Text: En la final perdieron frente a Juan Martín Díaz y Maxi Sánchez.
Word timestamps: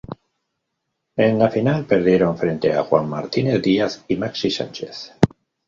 En 1.15 1.37
la 1.37 1.51
final 1.51 1.85
perdieron 1.85 2.35
frente 2.35 2.73
a 2.73 2.81
Juan 2.81 3.07
Martín 3.07 3.61
Díaz 3.61 4.03
y 4.07 4.15
Maxi 4.15 4.49
Sánchez. 4.49 5.13